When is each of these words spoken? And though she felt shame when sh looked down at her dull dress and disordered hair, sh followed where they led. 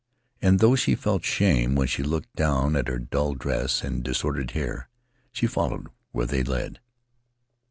And 0.41 0.57
though 0.57 0.75
she 0.75 0.95
felt 0.95 1.23
shame 1.23 1.75
when 1.75 1.85
sh 1.85 1.99
looked 1.99 2.35
down 2.35 2.75
at 2.75 2.87
her 2.87 2.97
dull 2.97 3.35
dress 3.35 3.83
and 3.83 4.03
disordered 4.03 4.49
hair, 4.57 4.89
sh 5.31 5.45
followed 5.45 5.89
where 6.11 6.25
they 6.25 6.41
led. 6.41 6.79